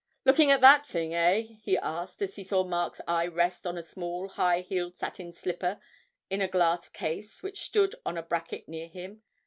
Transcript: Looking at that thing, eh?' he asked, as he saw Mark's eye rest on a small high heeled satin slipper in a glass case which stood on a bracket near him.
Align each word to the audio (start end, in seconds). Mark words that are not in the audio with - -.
Looking 0.25 0.49
at 0.49 0.61
that 0.61 0.87
thing, 0.87 1.13
eh?' 1.13 1.57
he 1.61 1.77
asked, 1.77 2.23
as 2.23 2.35
he 2.35 2.43
saw 2.43 2.63
Mark's 2.63 3.01
eye 3.07 3.27
rest 3.27 3.67
on 3.67 3.77
a 3.77 3.83
small 3.83 4.29
high 4.29 4.61
heeled 4.61 4.97
satin 4.97 5.31
slipper 5.31 5.79
in 6.27 6.41
a 6.41 6.47
glass 6.47 6.89
case 6.89 7.43
which 7.43 7.61
stood 7.61 7.93
on 8.03 8.17
a 8.17 8.23
bracket 8.23 8.67
near 8.67 8.87
him. 8.87 9.21